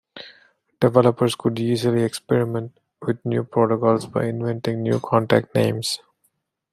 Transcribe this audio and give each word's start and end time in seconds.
Developers 0.79 1.35
could 1.35 1.59
easily 1.59 2.01
experiment 2.01 2.75
with 3.03 3.23
new 3.23 3.43
protocols 3.43 4.07
by 4.07 4.25
inventing 4.25 4.81
new 4.81 4.99
contact 4.99 5.53
names. 5.53 5.99